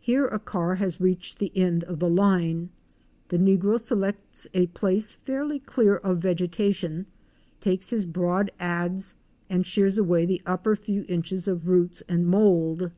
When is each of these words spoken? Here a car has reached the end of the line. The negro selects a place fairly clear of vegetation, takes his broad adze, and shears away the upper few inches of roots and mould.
Here 0.00 0.26
a 0.26 0.40
car 0.40 0.74
has 0.74 1.00
reached 1.00 1.38
the 1.38 1.56
end 1.56 1.84
of 1.84 2.00
the 2.00 2.08
line. 2.10 2.70
The 3.28 3.38
negro 3.38 3.78
selects 3.78 4.48
a 4.52 4.66
place 4.66 5.12
fairly 5.12 5.60
clear 5.60 5.98
of 5.98 6.18
vegetation, 6.18 7.06
takes 7.60 7.90
his 7.90 8.04
broad 8.04 8.50
adze, 8.58 9.14
and 9.48 9.64
shears 9.64 9.96
away 9.96 10.26
the 10.26 10.42
upper 10.44 10.74
few 10.74 11.04
inches 11.06 11.46
of 11.46 11.68
roots 11.68 12.02
and 12.08 12.26
mould. 12.26 12.90